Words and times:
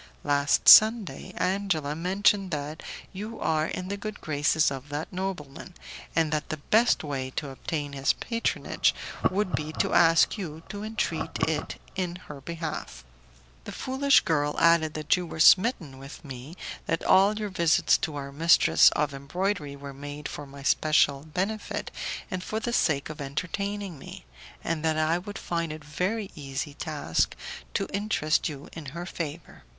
Last 0.23 0.67
Sunday, 0.67 1.31
Angela 1.37 1.95
mentioned 1.95 2.49
that 2.49 2.81
you 3.13 3.39
are 3.39 3.67
in 3.67 3.87
the 3.87 3.97
good 3.97 4.19
graces 4.19 4.71
of 4.71 4.89
that 4.89 5.13
nobleman, 5.13 5.75
and 6.15 6.31
that 6.31 6.49
the 6.49 6.57
best 6.57 7.03
way 7.03 7.29
to 7.35 7.51
obtain 7.51 7.93
his 7.93 8.11
patronage 8.13 8.95
would 9.29 9.53
be 9.53 9.71
to 9.73 9.93
ask 9.93 10.39
you 10.39 10.63
to 10.69 10.81
entreat 10.83 11.37
it 11.47 11.79
in 11.95 12.15
her 12.15 12.41
behalf. 12.41 13.03
The 13.65 13.71
foolish 13.71 14.21
girl 14.21 14.55
added 14.59 14.95
that 14.95 15.15
you 15.17 15.27
were 15.27 15.39
smitten 15.39 15.99
with 15.99 16.25
me, 16.25 16.55
that 16.87 17.03
all 17.03 17.37
your 17.37 17.49
visits 17.49 17.95
to 17.99 18.15
our 18.15 18.31
mistress 18.31 18.89
of 18.95 19.13
embroidery 19.13 19.75
were 19.75 19.93
made 19.93 20.27
for 20.27 20.47
my 20.47 20.63
special 20.63 21.25
benefit 21.31 21.91
and 22.31 22.43
for 22.43 22.59
the 22.59 22.73
sake 22.73 23.11
of 23.11 23.21
entertaining 23.21 23.99
me, 23.99 24.25
and 24.63 24.83
that 24.83 24.97
I 24.97 25.19
would 25.19 25.37
find 25.37 25.71
it 25.71 25.83
a 25.83 25.85
very 25.85 26.31
easy 26.33 26.73
task 26.73 27.35
to 27.75 27.85
interest 27.93 28.49
you 28.49 28.67
in 28.73 28.87
her 28.97 29.05
favour. 29.05 29.61